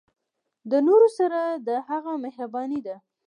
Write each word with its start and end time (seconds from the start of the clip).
د 0.71 0.73
نورو 0.87 1.07
سره 1.19 1.39
د 1.67 1.69
هغه 1.89 2.11
مهرباني 2.23 2.79
ده. 2.87 2.95